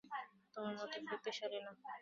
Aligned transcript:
তোমার 0.53 0.73
মতো 0.75 0.97
শক্তিশালী 1.09 1.59
না। 1.65 1.71